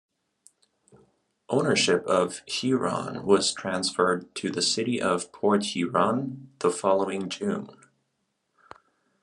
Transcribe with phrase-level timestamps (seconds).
[1.47, 7.69] Ownership of "Huron" was transferred to the City of Port Huron the following June.